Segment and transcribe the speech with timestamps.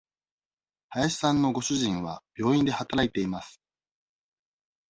[0.89, 3.61] 林さんのご主人は病院で働いています。